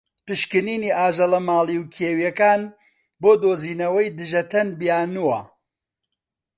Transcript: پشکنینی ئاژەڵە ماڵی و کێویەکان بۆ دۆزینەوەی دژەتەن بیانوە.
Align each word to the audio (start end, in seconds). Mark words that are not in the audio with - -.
پشکنینی 0.25 0.89
ئاژەڵە 0.97 1.39
ماڵی 1.47 1.77
و 1.79 1.89
کێویەکان 1.95 2.61
بۆ 3.21 3.31
دۆزینەوەی 3.41 4.13
دژەتەن 4.17 4.67
بیانوە. 4.79 5.39